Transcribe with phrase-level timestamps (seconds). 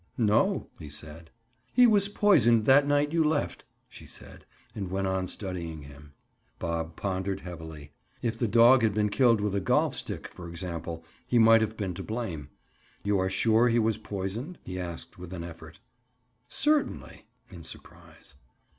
[0.17, 1.29] "No," he said.
[1.73, 6.13] "He was poisoned that night you left," she said, and went on studying him.
[6.57, 7.91] Bob pondered heavily.
[8.23, 11.77] If the dog had been killed with a golf stick for example, he might have
[11.77, 12.49] been to blame.
[13.03, 15.79] "You are sure he was poisoned?" he asked with an effort.
[16.47, 18.37] "Certainly." In surprise.